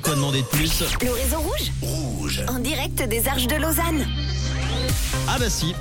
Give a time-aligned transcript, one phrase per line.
[0.00, 2.40] Quoi demander de plus Le réseau rouge Rouge.
[2.48, 4.06] En direct des Arches de Lausanne.
[5.28, 5.74] Ah bah si.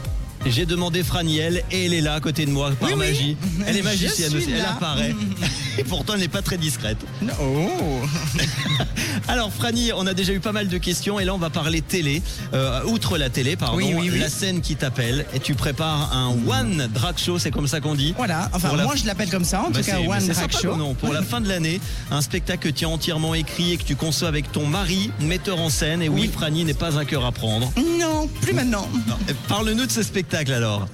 [0.46, 3.08] J'ai demandé Franiel et elle est là à côté de moi par Oui, oui.
[3.08, 3.38] magie.
[3.66, 5.14] Elle est magicienne aussi, elle apparaît.
[5.78, 6.98] Et pourtant elle n'est pas très discrète.
[7.42, 7.70] Oh
[9.28, 11.82] Alors Franny, on a déjà eu pas mal de questions et là on va parler
[11.82, 12.22] télé.
[12.54, 14.20] Euh, outre la télé, pardon, Oui, oui, oui.
[14.20, 17.96] la scène qui t'appelle et tu prépares un One Drag Show, c'est comme ça qu'on
[17.96, 20.34] dit Voilà, enfin la- moi je l'appelle comme ça, en Bah, tout cas One Drag
[20.34, 20.76] sympa Show.
[21.00, 21.80] Pour la fin de l'année,
[22.12, 25.60] un spectacle que tu as entièrement écrit et que tu conçois avec ton mari, metteur
[25.60, 26.02] en scène.
[26.02, 26.30] Et oui.
[26.32, 27.72] Franny n'est pas un cœur à prendre.
[28.00, 28.88] Non, plus maintenant.
[29.48, 30.88] Parle-nous de ce spectacle alors.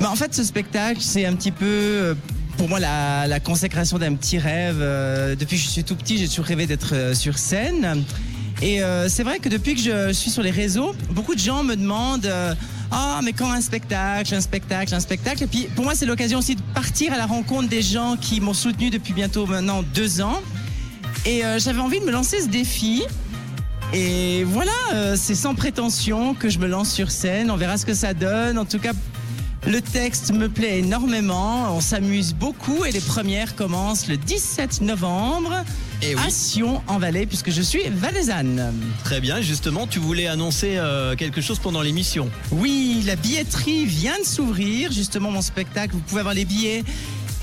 [0.00, 2.14] Bah, en fait, ce spectacle, c'est un petit peu, euh,
[2.58, 4.78] pour moi, la, consécration d'un petit rêve.
[4.80, 8.04] Euh, depuis que je suis tout petit, j'ai toujours rêvé d'être euh, sur scène.
[8.60, 11.62] Et euh, c'est vrai que depuis que je suis sur les réseaux, beaucoup de gens
[11.62, 12.28] me demandent
[12.90, 15.44] Ah, mais quand un spectacle, un spectacle, un spectacle?
[15.44, 18.40] Et puis, pour moi, c'est l'occasion aussi de partir à la rencontre des gens qui
[18.40, 20.40] m'ont soutenu depuis bientôt maintenant deux ans.
[21.24, 23.04] Et j'avais envie de me lancer ce défi.
[23.92, 24.72] Et voilà,
[25.14, 27.50] c'est sans prétention que je me lance sur scène.
[27.50, 28.58] On verra ce que ça donne.
[28.58, 28.92] En tout cas,
[29.66, 31.74] le texte me plaît énormément.
[31.76, 35.64] On s'amuse beaucoup et les premières commencent le 17 novembre
[36.02, 36.20] Et Eh oui.
[36.26, 38.72] à Sion en Valais, puisque je suis valaisanne.
[39.04, 42.30] Très bien, justement, tu voulais annoncer euh, quelque chose pendant l'émission.
[42.52, 44.92] Oui, la billetterie vient de s'ouvrir.
[44.92, 46.84] Justement, mon spectacle, vous pouvez avoir les billets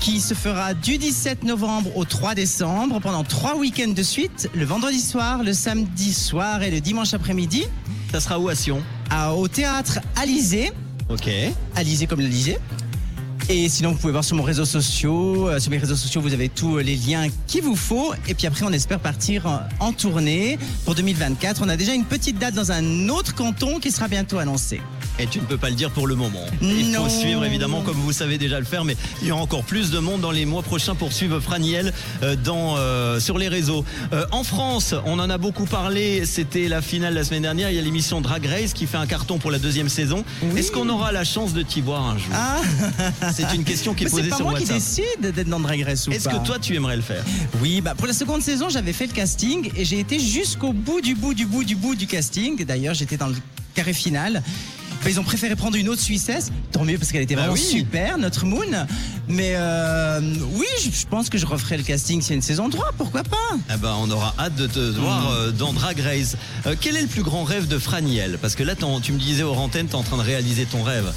[0.00, 4.64] qui se fera du 17 novembre au 3 décembre pendant trois week-ends de suite, le
[4.66, 7.64] vendredi soir, le samedi soir et le dimanche après-midi,
[8.12, 8.82] Ça sera où à Sion?
[9.10, 10.70] À- au théâtre Alizé.
[11.08, 11.30] Ok.
[11.74, 12.58] Alizé comme l'Alizé.
[13.48, 15.48] Et sinon, vous pouvez voir sur mon réseau sociaux.
[15.48, 18.12] Euh, sur mes réseaux sociaux, vous avez tous les liens qu'il vous faut.
[18.26, 21.62] Et puis après, on espère partir en tournée pour 2024.
[21.64, 24.80] On a déjà une petite date dans un autre canton qui sera bientôt annoncée.
[25.18, 26.44] Et tu ne peux pas le dire pour le moment.
[26.60, 29.62] Il faut suivre évidemment comme vous savez déjà le faire, mais il y aura encore
[29.64, 31.92] plus de monde dans les mois prochains pour suivre Franiel
[32.22, 33.82] euh, dans, euh, sur les réseaux.
[34.12, 37.76] Euh, en France, on en a beaucoup parlé, c'était la finale la semaine dernière, il
[37.76, 40.22] y a l'émission Drag Race qui fait un carton pour la deuxième saison.
[40.42, 40.60] Oui.
[40.60, 42.60] Est-ce qu'on aura la chance de t'y voir un jour Ah,
[43.32, 44.76] C'est une question qui est mais c'est posée pas sur moi qui WhatsApp.
[44.76, 46.38] décide d'être dans Drag Race ou Est-ce pas.
[46.38, 47.24] que toi tu aimerais le faire
[47.62, 51.00] Oui, bah pour la seconde saison, j'avais fait le casting et j'ai été jusqu'au bout
[51.00, 52.62] du bout du bout du bout du casting.
[52.64, 53.36] D'ailleurs, j'étais dans le
[53.74, 54.42] carré final.
[55.06, 57.54] Bah, Ils ont préféré prendre une autre Suissesse, tant mieux parce qu'elle était Bah vraiment
[57.54, 57.60] oui.
[57.60, 58.64] super, notre Moon.
[59.28, 60.20] Mais euh,
[60.54, 62.90] oui, je, je pense que je referai le casting s'il y a une saison 3,
[62.98, 63.36] pourquoi pas?
[63.68, 66.36] Ah bah, on aura hâte de te voir euh, dans Drag Race.
[66.66, 69.44] Euh, quel est le plus grand rêve de Franiel Parce que là, tu me disais
[69.44, 71.12] antennes, tu es en train de réaliser ton rêve.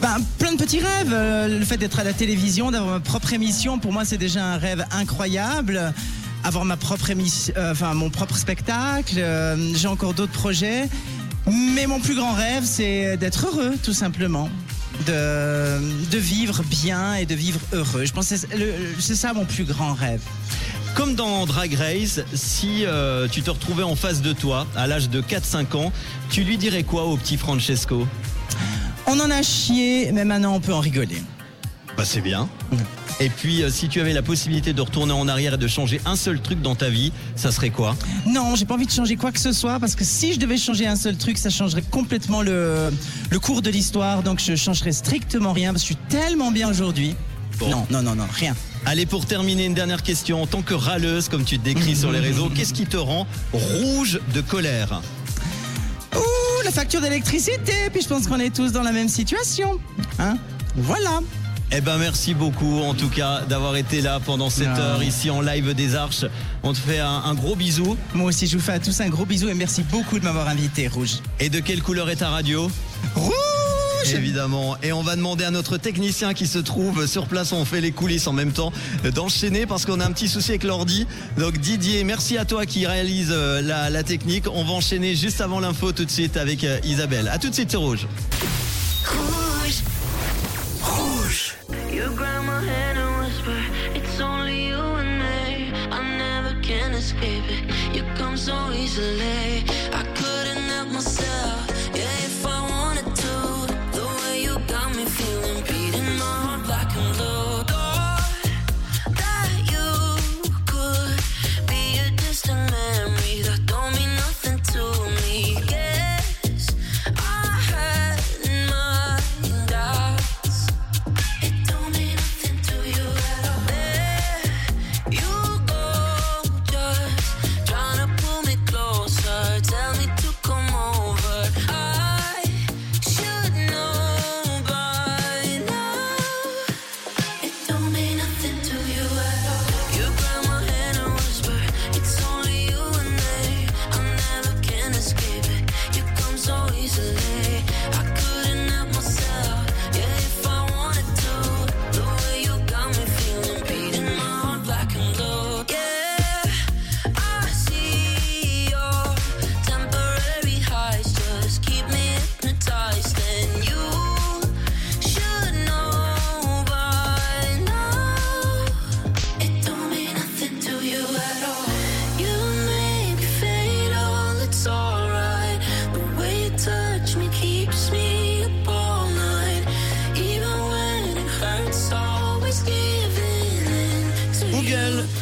[0.00, 1.12] Ben, plein de petits rêves.
[1.12, 4.42] Euh, Le fait d'être à la télévision, d'avoir ma propre émission, pour moi, c'est déjà
[4.42, 5.92] un rêve incroyable.
[6.44, 9.22] Avoir ma propre émission, enfin mon propre spectacle.
[9.74, 10.88] J'ai encore d'autres projets.
[11.50, 14.48] Mais mon plus grand rêve, c'est d'être heureux, tout simplement.
[15.06, 15.80] De,
[16.10, 18.04] de vivre bien et de vivre heureux.
[18.04, 18.36] Je pense que
[18.98, 20.20] c'est ça mon plus grand rêve.
[20.94, 25.08] Comme dans Drag Race, si euh, tu te retrouvais en face de toi à l'âge
[25.08, 25.92] de 4-5 ans,
[26.28, 28.06] tu lui dirais quoi au petit Francesco?
[29.06, 31.22] On en a chié, mais maintenant on peut en rigoler.
[31.96, 32.48] Bah c'est bien.
[33.18, 36.00] Et puis euh, si tu avais la possibilité de retourner en arrière et de changer
[36.06, 37.94] un seul truc dans ta vie, ça serait quoi?
[38.26, 40.56] Non, j'ai pas envie de changer quoi que ce soit parce que si je devais
[40.56, 42.90] changer un seul truc, ça changerait complètement le,
[43.30, 44.22] le cours de l'histoire.
[44.22, 47.14] Donc je changerais strictement rien parce que je suis tellement bien aujourd'hui.
[47.58, 47.68] Bon.
[47.68, 48.56] Non, non, non, non, rien.
[48.86, 50.42] Allez, pour terminer, une dernière question.
[50.42, 53.26] En tant que râleuse, comme tu te décris sur les réseaux, qu'est-ce qui te rend
[53.52, 55.02] rouge de colère?
[56.16, 57.74] Ouh, la facture d'électricité.
[57.92, 59.78] Puis je pense qu'on est tous dans la même situation.
[60.18, 60.38] Hein?
[60.76, 61.20] Voilà.
[61.72, 64.76] Eh ben merci beaucoup en tout cas d'avoir été là pendant cette Non.
[64.80, 66.24] heure ici en live des Arches.
[66.64, 67.96] On te fait un, un gros bisou.
[68.12, 70.48] Moi aussi, je vous fais à tous un gros bisou et merci beaucoup de m'avoir
[70.48, 71.18] invité, Rouge.
[71.38, 72.68] Et de quelle couleur est ta radio
[73.14, 73.32] Rouge
[74.14, 74.76] Évidemment.
[74.82, 77.92] Et on va demander à notre technicien qui se trouve sur place, on fait les
[77.92, 78.72] coulisses en même temps,
[79.14, 81.06] d'enchaîner parce qu'on a un petit souci avec l'ordi.
[81.38, 84.44] Donc Didier, merci à toi qui réalise euh, la, la technique.
[84.52, 87.28] On va enchaîner juste avant l'info tout de suite avec euh, Isabelle.
[87.28, 87.74] À tout de suite.
[87.76, 88.08] Rouge.
[97.00, 97.96] Escape it.
[97.96, 99.64] You come so easily.
[100.00, 101.69] I couldn't help myself.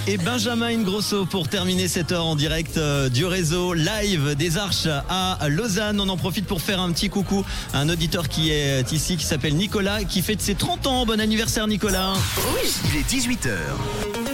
[0.06, 4.88] Et Benjamin Ingrosso pour terminer cette heure en direct euh, du réseau live des Arches
[5.08, 6.00] à Lausanne.
[6.00, 9.24] On en profite pour faire un petit coucou à un auditeur qui est ici, qui
[9.24, 11.06] s'appelle Nicolas, qui fête ses 30 ans.
[11.06, 12.12] Bon anniversaire Nicolas.
[12.92, 14.27] Il est 18h.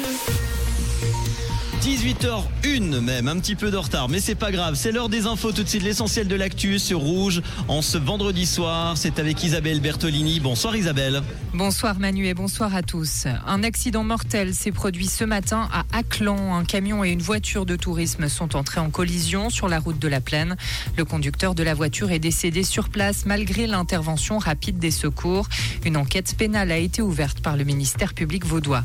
[1.84, 4.74] 18h01 même, un petit peu de retard, mais c'est pas grave.
[4.74, 8.46] C'est l'heure des infos, tout de suite l'essentiel de l'actu sur Rouge en ce vendredi
[8.46, 8.96] soir.
[8.96, 10.40] C'est avec Isabelle Bertolini.
[10.40, 11.22] Bonsoir Isabelle.
[11.52, 13.26] Bonsoir Manu et bonsoir à tous.
[13.46, 16.54] Un accident mortel s'est produit ce matin à Aclan.
[16.56, 20.08] Un camion et une voiture de tourisme sont entrés en collision sur la route de
[20.08, 20.56] la Plaine.
[20.96, 25.50] Le conducteur de la voiture est décédé sur place malgré l'intervention rapide des secours.
[25.84, 28.84] Une enquête pénale a été ouverte par le ministère public vaudois.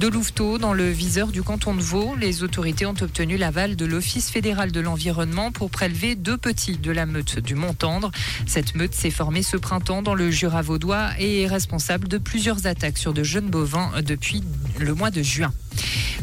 [0.00, 4.30] De Louveteau, dans le viseur du canton de Vaud, autorités ont obtenu l'aval de l'Office
[4.30, 8.10] fédéral de l'environnement pour prélever deux petits de la meute du Mont-Tendre.
[8.46, 12.66] Cette meute s'est formée ce printemps dans le Jura vaudois et est responsable de plusieurs
[12.66, 14.42] attaques sur de jeunes bovins depuis
[14.78, 15.52] le mois de juin.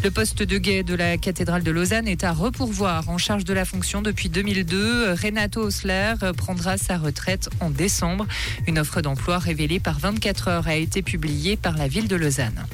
[0.03, 3.07] Le poste de guet de la cathédrale de Lausanne est à repourvoir.
[3.07, 8.27] En charge de la fonction depuis 2002, Renato Osler prendra sa retraite en décembre.
[8.67, 12.65] Une offre d'emploi révélée par 24 heures a été publiée par la ville de Lausanne.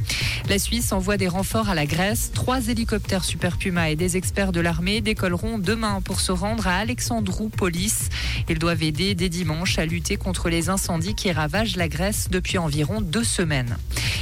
[0.49, 2.31] La Suisse envoie des renforts à la Grèce.
[2.33, 6.75] Trois hélicoptères Super Puma et des experts de l'armée décolleront demain pour se rendre à
[6.77, 8.09] Alexandroupolis.
[8.49, 12.57] Ils doivent aider dès dimanche à lutter contre les incendies qui ravagent la Grèce depuis
[12.57, 13.77] environ deux semaines.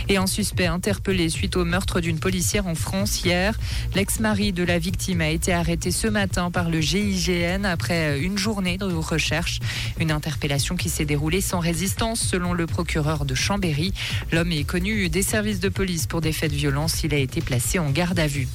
[0.10, 3.60] Et un suspect interpellé suite au meurtre d'une policière en France hier.
[3.94, 8.78] L'ex-mari de la victime a été arrêté ce matin par le GIGN après une journée
[8.78, 9.60] de recherche.
[10.00, 13.94] Une interpellation qui s'est déroulée sans résistance selon le procureur de Chambéry.
[14.32, 17.04] L'homme est connu des services de police pour des faits de violence.
[17.04, 18.48] Il a été placé en garde à vue.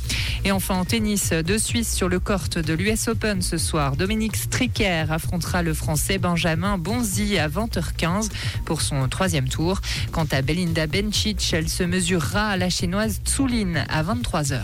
[0.45, 3.97] Et enfin en tennis, de Suisse sur le court de l'US Open ce soir.
[3.97, 8.29] Dominique Stricker affrontera le français Benjamin Bonzi à 20h15
[8.65, 9.81] pour son troisième tour.
[10.11, 14.61] Quant à Belinda Bencic, elle se mesurera à la chinoise Tsulin à 23h.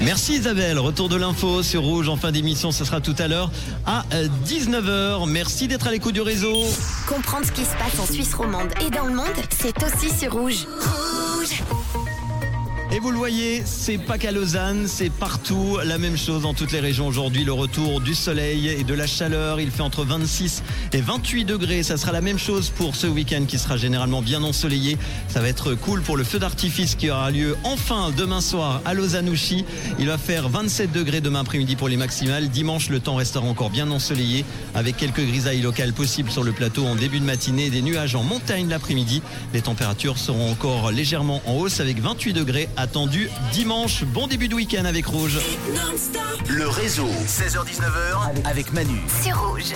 [0.00, 0.78] Merci Isabelle.
[0.78, 2.72] Retour de l'info sur Rouge en fin d'émission.
[2.72, 3.50] Ce sera tout à l'heure
[3.84, 4.04] à
[4.46, 5.28] 19h.
[5.28, 6.64] Merci d'être à l'écoute du réseau.
[7.06, 10.32] Comprendre ce qui se passe en Suisse romande et dans le monde, c'est aussi sur
[10.32, 10.66] Rouge.
[10.66, 11.09] Rouge
[12.92, 16.72] Et vous le voyez, c'est pas qu'à Lausanne, c'est partout la même chose dans toutes
[16.72, 17.44] les régions aujourd'hui.
[17.44, 21.84] Le retour du soleil et de la chaleur, il fait entre 26 et 28 degrés.
[21.84, 24.98] Ça sera la même chose pour ce week-end qui sera généralement bien ensoleillé.
[25.28, 28.92] Ça va être cool pour le feu d'artifice qui aura lieu enfin demain soir à
[28.92, 29.64] Lausanne-Ouchy.
[30.00, 32.48] Il va faire 27 degrés demain après-midi pour les maximales.
[32.48, 34.44] Dimanche, le temps restera encore bien ensoleillé
[34.74, 38.24] avec quelques grisailles locales possibles sur le plateau en début de matinée des nuages en
[38.24, 39.22] montagne l'après-midi.
[39.54, 44.04] Les températures seront encore légèrement en hausse avec 28 degrés attendu dimanche.
[44.04, 45.38] Bon début de week-end avec Rouge.
[46.48, 49.00] Le réseau, 16h-19h avec Manu.
[49.22, 49.74] sur Rouge.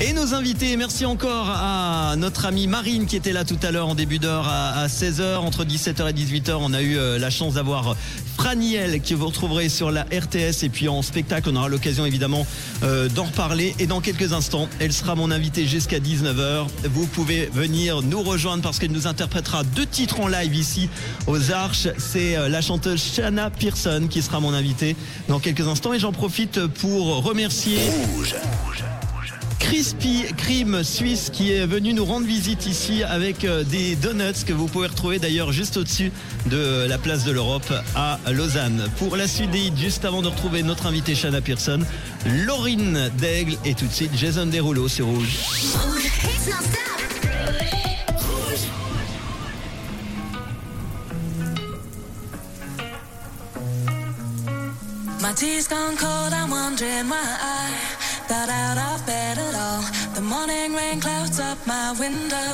[0.00, 3.86] Et nos invités, merci encore à notre amie Marine qui était là tout à l'heure
[3.86, 5.36] en début d'heure à 16h.
[5.36, 7.96] Entre 17h et 18h, on a eu euh, la chance d'avoir
[8.36, 12.44] Franiel que vous retrouverez sur la RTS et puis en spectacle, on aura l'occasion évidemment
[12.82, 13.76] euh, d'en reparler.
[13.78, 16.66] Et dans quelques instants, elle sera mon invitée jusqu'à 19h.
[16.90, 20.90] Vous pouvez venir nous rejoindre parce qu'elle nous interprétera deux titres en live ici
[21.28, 21.86] aux Arches.
[21.98, 24.96] C'est euh, la chanteuse Shanna Pearson qui sera mon invitée
[25.28, 25.94] dans quelques instants.
[25.94, 27.78] Et j'en profite pour remercier...
[28.16, 28.34] Rouge.
[29.64, 34.52] Crispy Crime Suisse qui est venu nous rendre visite ici avec euh, des donuts que
[34.52, 36.12] vous pouvez retrouver d'ailleurs juste au-dessus
[36.50, 38.90] de la place de l'Europe à Lausanne.
[38.98, 41.80] Pour la suite des hits, juste avant de retrouver notre invité Shanna Pearson,
[42.26, 45.38] Laurine Daigle et tout de suite Jason Derulo sur Rouge.
[58.28, 59.82] Got out of bed at all.
[60.14, 62.50] The morning rain clouds up my window,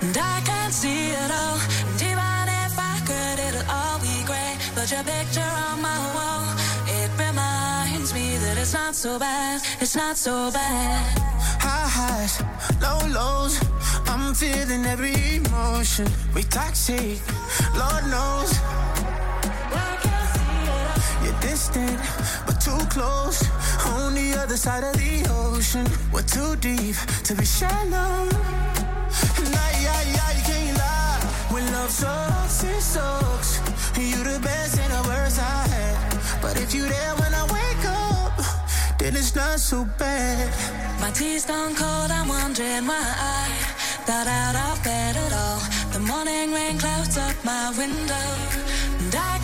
[0.00, 1.58] and I can't see it all.
[1.88, 4.56] And even if I could, it'll all be grey.
[4.74, 6.44] But your picture on my wall,
[6.86, 11.18] it reminds me that it's not so bad, it's not so bad.
[11.60, 12.42] High highs,
[12.80, 13.60] low lows.
[14.06, 16.06] I'm feeling every emotion.
[16.34, 17.20] We toxic,
[17.76, 18.50] Lord knows.
[19.72, 21.24] I can't see it all.
[21.24, 21.98] You're distant,
[22.46, 23.42] but too close.
[23.86, 25.86] On the other side of the ocean.
[26.12, 28.28] We're too deep to be shallow.
[29.54, 31.20] Nah, yeah, yeah, you can't lie.
[31.50, 33.60] When love sucks, it sucks.
[33.98, 36.42] You the best and the worst I had.
[36.42, 40.48] But if you there when I wake up, then it's not so bad.
[41.00, 43.04] My tea's gone cold, I'm wondering why
[43.36, 43.48] I
[44.06, 45.60] got out of bed at all.
[45.92, 48.26] The morning rain clouds up my window,
[49.00, 49.43] and I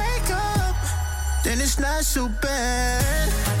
[1.59, 3.27] it's not so bad.
[3.45, 3.55] My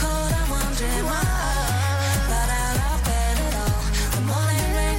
[0.00, 1.20] cold, I'm wondering why.
[2.32, 3.68] But I.
[4.16, 4.98] The morning rain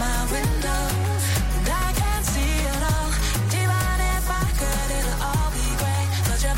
[0.00, 0.82] my window.
[1.56, 2.54] And I can't see
[2.94, 3.08] all.
[3.42, 5.68] And even if I could, it'll all be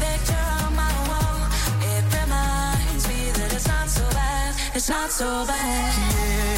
[0.07, 1.41] picture on my wall.
[1.95, 4.55] It reminds me that it's not so bad.
[4.77, 5.97] It's not so bad.
[5.99, 6.52] Not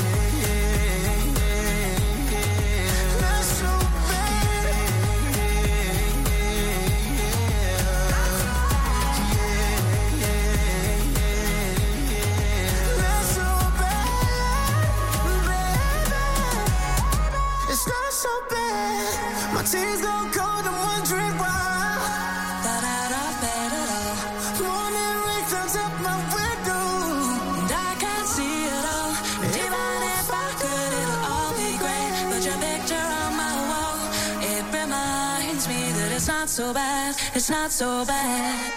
[36.44, 37.16] not so bad.
[37.34, 38.72] It's not so bad.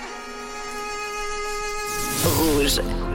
[2.40, 3.07] Rouge.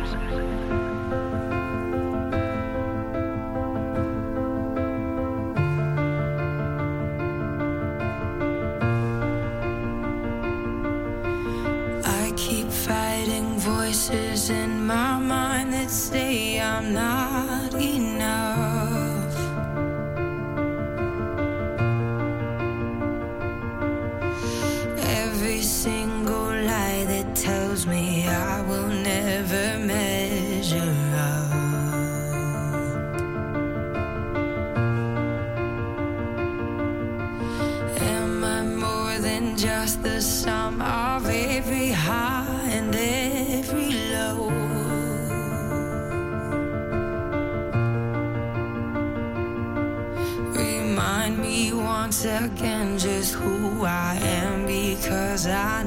[55.43, 55.82] Because I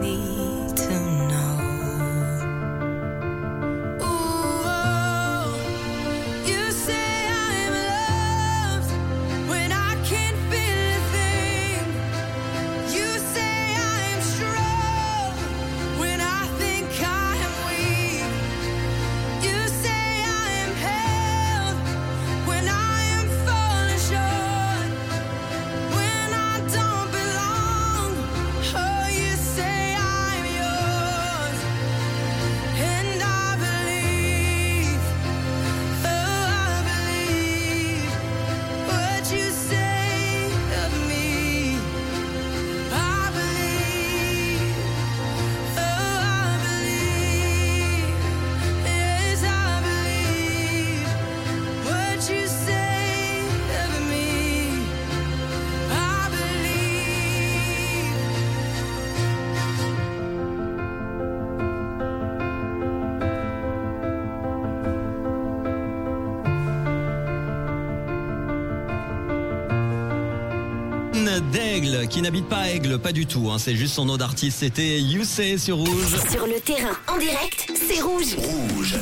[72.10, 73.50] qui n'habite pas à Aigle, pas du tout.
[73.52, 74.60] hein, c'est juste son nom d'artiste.
[74.60, 76.16] C'était You Say sur Rouge.
[76.32, 78.36] Sur le terrain, en direct, c'est rouge.
[78.38, 78.96] Rouge.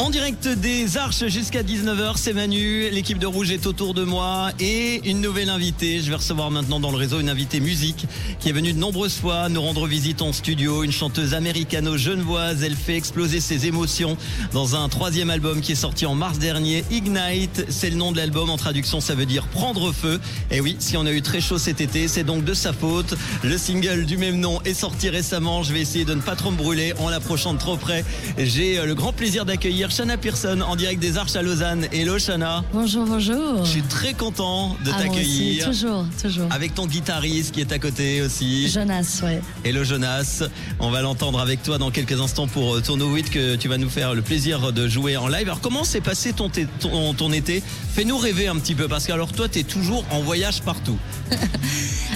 [0.00, 2.88] En direct des Arches jusqu'à 19h, c'est Manu.
[2.88, 6.00] L'équipe de Rouge est autour de moi et une nouvelle invitée.
[6.00, 8.06] Je vais recevoir maintenant dans le réseau une invitée musique
[8.38, 10.84] qui est venue de nombreuses fois nous rendre visite en studio.
[10.84, 12.62] Une chanteuse américano-genevoise.
[12.62, 14.16] Elle fait exploser ses émotions
[14.54, 16.82] dans un troisième album qui est sorti en mars dernier.
[16.90, 18.48] Ignite, c'est le nom de l'album.
[18.48, 20.18] En traduction, ça veut dire prendre feu.
[20.50, 23.16] Et oui, si on a eu très chaud cet été, c'est donc de sa faute.
[23.42, 25.62] Le single du même nom est sorti récemment.
[25.62, 28.02] Je vais essayer de ne pas trop me brûler en l'approchant de trop près.
[28.38, 31.86] J'ai euh, le grand plaisir d'accueillir Shana Pearson en direct des Arches à Lausanne.
[31.92, 32.62] Hello Shana.
[32.72, 33.64] Bonjour, bonjour.
[33.64, 35.66] Je suis très content de Ah, t'accueillir.
[35.66, 36.46] Toujours, toujours.
[36.50, 38.68] Avec ton guitariste qui est à côté aussi.
[38.68, 39.40] Jonas, ouais.
[39.64, 40.44] Hello Jonas.
[40.78, 43.68] On va l'entendre avec toi dans quelques instants pour euh, ton No Wit que tu
[43.68, 45.42] vas nous faire le plaisir de jouer en live.
[45.48, 47.62] Alors comment s'est passé ton, té- ton, ton été
[47.94, 50.96] Fais-nous rêver un petit peu parce que alors toi tu es toujours en voyage partout.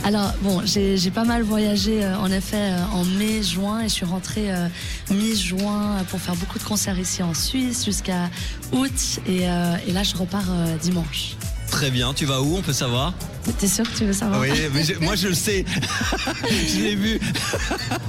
[0.05, 3.95] Alors, bon, j'ai pas mal voyagé, euh, en effet, euh, en mai, juin, et je
[3.95, 4.69] suis rentrée euh,
[5.11, 8.29] mi-juin pour faire beaucoup de concerts ici en Suisse jusqu'à
[8.73, 8.93] août,
[9.27, 11.37] et, euh, et là, je repars euh, dimanche.
[11.71, 12.57] Très bien, tu vas où?
[12.59, 13.15] On peut savoir?
[13.59, 14.41] T'es sûr que tu veux savoir?
[14.43, 15.65] Oui, mais je- moi je le sais.
[16.69, 17.19] je l'ai vu.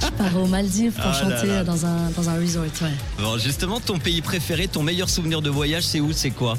[0.01, 1.63] Je pars aux Maldives pour Ah là chanter là.
[1.63, 2.89] Dans, un, dans un resort, ouais.
[3.19, 6.11] Bon, justement, ton pays préféré, ton meilleur souvenir de voyage, c'est où?
[6.11, 6.57] C'est quoi?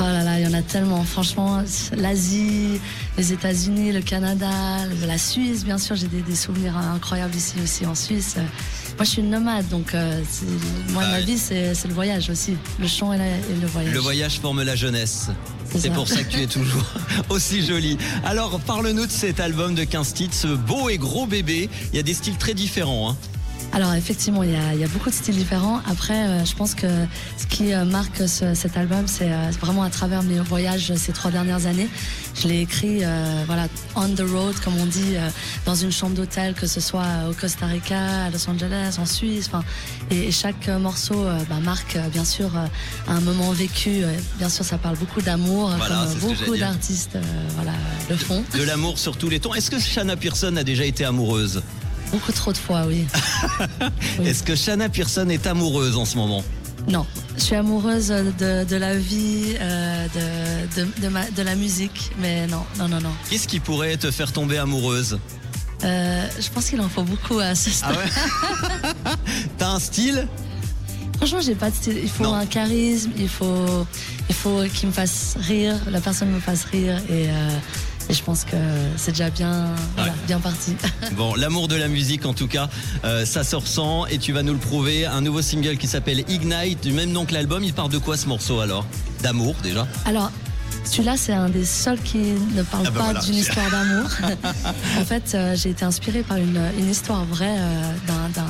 [0.00, 1.04] Oh là là, il y en a tellement.
[1.04, 1.62] Franchement,
[1.96, 2.80] l'Asie,
[3.16, 4.50] les États-Unis, le Canada,
[5.06, 8.34] la Suisse, bien sûr, j'ai des, des souvenirs incroyables ici aussi en Suisse.
[8.96, 10.20] Moi, je suis une nomade, donc euh,
[10.90, 12.56] moi, Ah ma vie, c'est le voyage aussi.
[12.80, 13.92] Le chant et, la- et le voyage.
[13.94, 15.28] Le voyage forme la jeunesse.
[15.76, 16.84] C'est pour ça que tu es toujours
[17.30, 17.98] aussi jolie.
[18.24, 21.68] Alors, parle-nous de cet album de 15 titres, ce beau et gros bébé.
[21.92, 23.10] Il y a des styles très différents.
[23.10, 23.16] hein.
[23.74, 25.80] Alors effectivement, il y, a, il y a beaucoup de styles différents.
[25.90, 26.86] Après, euh, je pense que
[27.36, 31.10] ce qui euh, marque ce- cet album, c'est euh, vraiment à travers mes voyages ces
[31.12, 31.88] trois dernières années.
[32.40, 33.66] Je l'ai écrit, euh, voilà,
[33.96, 35.28] on the road, comme on dit, euh,
[35.66, 39.46] dans une chambre d'hôtel, que ce soit au Costa Rica, à Los Angeles, en Suisse.
[39.48, 39.64] Enfin,
[40.12, 42.52] et, et chaque morceau euh, bah, marque bien sûr
[43.08, 44.02] un moment vécu.
[44.38, 47.18] Bien sûr, ça parle beaucoup d'amour, Voilà, comme c'est beaucoup d'artistes,
[47.56, 47.72] voilà,
[48.08, 48.44] le font.
[48.56, 49.52] De l'amour sur tous les tons.
[49.52, 51.60] Est-ce que Shanna Pearson a déjà été amoureuse?
[52.14, 53.06] Beaucoup trop de fois, oui.
[54.20, 54.28] Oui.
[54.28, 56.44] Est-ce que Shanna Pearson est amoureuse en ce moment?
[56.86, 57.04] Non,
[57.36, 60.06] je suis amoureuse de, de la vie, euh,
[60.76, 63.10] de, de, de, ma- de la musique, mais non, non, non, non.
[63.30, 65.18] Qu'est-ce qui pourrait te faire tomber amoureuse?
[65.82, 67.96] Euh, je pense qu'il en faut beaucoup à ce Ah stade.
[67.96, 68.90] ouais
[69.58, 70.28] T'as un style?
[71.16, 71.98] Franchement, j'ai pas de style.
[72.02, 72.34] Il faut Non.
[72.34, 73.86] un charisme, il faut,
[74.28, 77.48] il faut qu'il me fasse rire, la personne me fasse rire, et, euh,
[78.08, 78.56] et je pense que
[78.96, 80.18] c'est déjà bien, voilà, Ouais.
[80.26, 80.76] bien parti.
[81.16, 82.68] Bon, l'amour de la musique en tout cas,
[83.04, 85.06] euh, ça se ressent et tu vas nous le prouver.
[85.06, 87.62] Un nouveau single qui s'appelle Ignite, du même nom que l'album.
[87.64, 88.86] Il part de quoi ce morceau alors?
[89.22, 89.86] D'amour déjà?
[90.06, 90.30] Alors,
[90.84, 93.20] celui-là, c'est un des seuls qui ne parle Ah bah pas voilà.
[93.20, 94.08] d'une histoire d'amour.
[95.00, 98.42] en fait, euh, j'ai été inspirée par une, une histoire vraie euh, d'un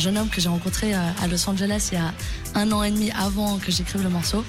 [0.00, 2.12] jeune homme que j'ai rencontré euh, à Los Angeles il y a
[2.54, 4.44] un an et demi avant que j'écrive le morceau,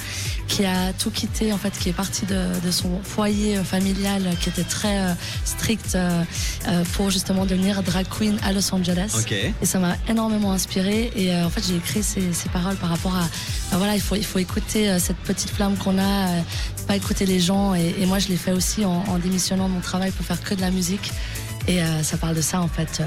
[0.48, 4.24] qui a tout quitté, en fait, qui est parti de, de son foyer euh, familial
[4.42, 5.14] qui était très euh,
[5.46, 6.24] strict euh,
[6.94, 9.12] pour justement devenir drag queen à Los Angeles.
[9.62, 11.12] Et ça m'a énormément inspiré.
[11.16, 13.28] Et euh, en fait, j'ai écrit ces, ces paroles par rapport à.
[13.72, 16.28] ben voilà, il faut, il faut écouter cette petite flamme qu'on a,
[16.88, 17.76] pas écouter les gens.
[17.76, 20.42] Et, et moi, je l'ai fait aussi en, en démissionnant de mon travail pour faire
[20.42, 21.12] que de la musique.
[21.68, 22.98] Et euh, ça parle de ça, en fait.
[23.00, 23.06] Euh,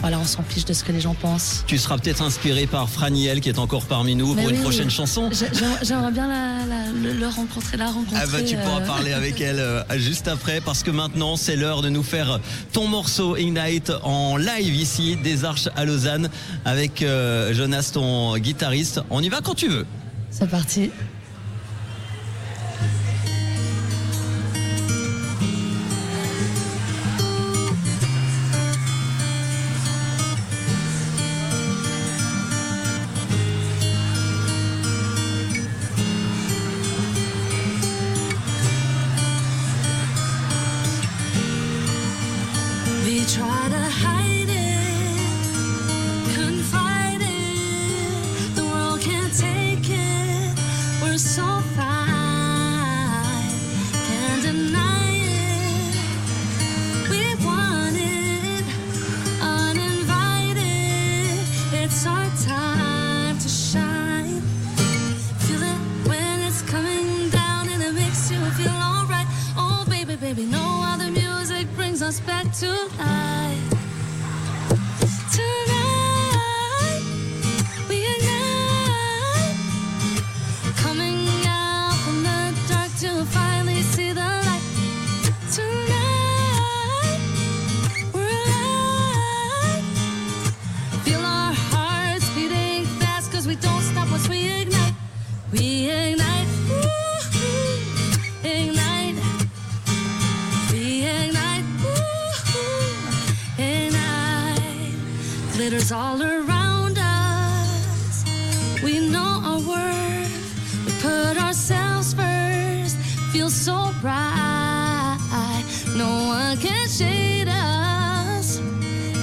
[0.00, 1.64] voilà, on s'en fiche de ce que les gens pensent.
[1.66, 4.88] Tu seras peut-être inspiré par Franiel qui est encore parmi nous Mais pour une prochaine
[4.88, 4.92] oui.
[4.92, 5.30] chanson.
[5.32, 5.46] J'ai-
[5.82, 8.20] J'aimerais bien la, la- le, le rencontrer, la rencontrer.
[8.22, 11.80] Ah bah tu pourras euh, parler avec elle juste après parce que maintenant c'est l'heure
[11.82, 12.38] de nous faire
[12.72, 16.28] ton morceau Ignite en live ici des Arches à Lausanne
[16.66, 17.02] avec
[17.52, 19.00] Jonas ton guitariste.
[19.10, 19.86] On y va quand tu veux.
[20.30, 20.90] C'est parti.
[72.20, 73.65] Back to life.
[105.68, 108.24] Glitters all around us.
[108.84, 110.86] We know our worth.
[110.86, 112.96] We put ourselves first.
[113.32, 115.18] Feel so bright.
[115.96, 118.60] No one can shade us.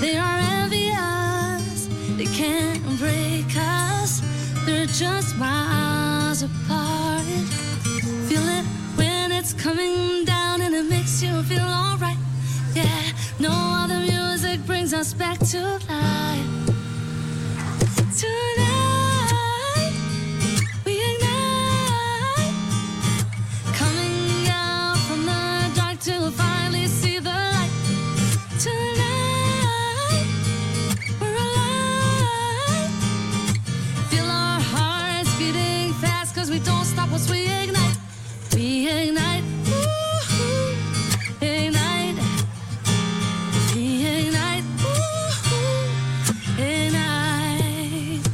[0.02, 1.88] They are envious.
[2.18, 4.22] They can't break us.
[4.66, 7.24] They're just miles apart.
[8.28, 8.66] Feel it
[8.98, 12.18] when it's coming down and it makes you feel alright.
[12.74, 16.13] Yeah, no other music brings us back to life.
[37.14, 37.98] we ignite,
[38.56, 39.44] we ignite,
[41.42, 42.18] ignite,
[43.76, 44.64] we ignite,
[46.58, 48.28] ignite.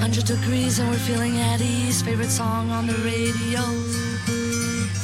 [0.00, 2.02] Hundred degrees and we're feeling at ease.
[2.02, 3.62] Favorite song on the radio.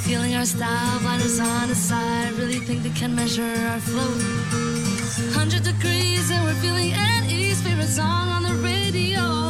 [0.02, 2.32] Feeling our style, blinders on the side.
[2.32, 4.12] Really think they can measure our flow.
[5.32, 7.62] Hundred degrees and we're feeling at ease.
[7.62, 9.41] Favorite song on the radio.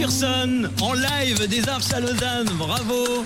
[0.00, 2.48] En live des Arches à Lausanne.
[2.56, 3.24] Bravo.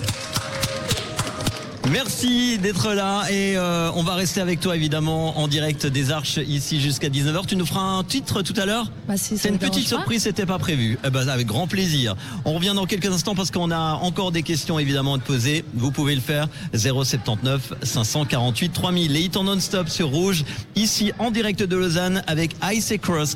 [1.91, 6.37] Merci d'être là et euh, on va rester avec toi évidemment en direct des Arches
[6.37, 7.45] ici jusqu'à 19h.
[7.45, 10.47] Tu nous feras un titre tout à l'heure Bah, si C'est une petite surprise, c'était
[10.47, 10.97] pas prévu.
[11.05, 12.15] Eh ben, avec grand plaisir.
[12.45, 15.65] On revient dans quelques instants parce qu'on a encore des questions évidemment à te poser.
[15.75, 19.11] Vous pouvez le faire 079 548 3000.
[19.11, 23.31] Les hits en non-stop sur Rouge ici en direct de Lausanne avec Ice Cross.